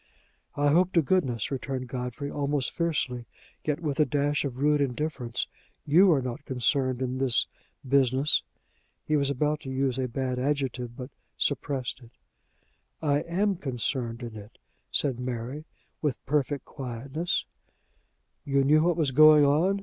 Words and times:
"I 0.55 0.69
hope 0.71 0.93
to 0.93 1.03
goodness," 1.03 1.51
returned 1.51 1.87
Godfrey, 1.87 2.31
almost 2.31 2.71
fiercely, 2.71 3.27
yet 3.63 3.81
with 3.81 3.99
a 3.99 4.03
dash 4.07 4.43
of 4.43 4.57
rude 4.57 4.81
indifference, 4.81 5.45
"you 5.85 6.11
are 6.11 6.23
not 6.23 6.43
concerned 6.43 7.03
in 7.03 7.19
this 7.19 7.45
business!" 7.87 8.41
he 9.05 9.15
was 9.15 9.29
about 9.29 9.59
to 9.59 9.69
use 9.69 9.99
a 9.99 10.07
bad 10.07 10.39
adjective, 10.39 10.95
but 10.97 11.11
suppressed 11.37 12.01
it. 12.01 12.09
"I 12.99 13.19
am 13.19 13.57
concerned 13.57 14.23
in 14.23 14.35
it," 14.35 14.57
said 14.91 15.19
Mary, 15.19 15.65
with 16.01 16.17
perfect 16.25 16.65
quietness. 16.65 17.45
"You 18.43 18.63
knew 18.63 18.81
what 18.81 18.97
was 18.97 19.11
going 19.11 19.45
on?" 19.45 19.79